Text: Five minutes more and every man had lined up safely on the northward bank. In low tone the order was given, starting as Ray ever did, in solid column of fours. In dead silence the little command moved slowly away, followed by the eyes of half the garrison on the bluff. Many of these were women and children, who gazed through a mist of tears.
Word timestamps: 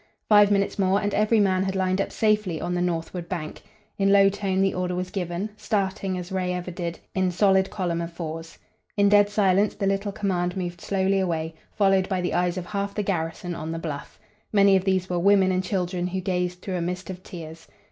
Five 0.27 0.49
minutes 0.49 0.79
more 0.79 0.99
and 0.99 1.13
every 1.13 1.39
man 1.39 1.61
had 1.61 1.75
lined 1.75 2.01
up 2.01 2.11
safely 2.11 2.59
on 2.59 2.73
the 2.73 2.81
northward 2.81 3.29
bank. 3.29 3.61
In 3.99 4.11
low 4.11 4.29
tone 4.29 4.59
the 4.63 4.73
order 4.73 4.95
was 4.95 5.11
given, 5.11 5.51
starting 5.57 6.17
as 6.17 6.31
Ray 6.31 6.53
ever 6.53 6.71
did, 6.71 6.97
in 7.13 7.29
solid 7.29 7.69
column 7.69 8.01
of 8.01 8.11
fours. 8.11 8.57
In 8.97 9.09
dead 9.09 9.29
silence 9.29 9.75
the 9.75 9.85
little 9.85 10.11
command 10.11 10.57
moved 10.57 10.81
slowly 10.81 11.19
away, 11.19 11.53
followed 11.71 12.09
by 12.09 12.19
the 12.19 12.33
eyes 12.33 12.57
of 12.57 12.65
half 12.65 12.95
the 12.95 13.03
garrison 13.03 13.53
on 13.53 13.71
the 13.71 13.77
bluff. 13.77 14.19
Many 14.51 14.75
of 14.75 14.85
these 14.85 15.07
were 15.07 15.19
women 15.19 15.51
and 15.51 15.63
children, 15.63 16.07
who 16.07 16.19
gazed 16.19 16.63
through 16.63 16.77
a 16.77 16.81
mist 16.81 17.11
of 17.11 17.21
tears. 17.21 17.67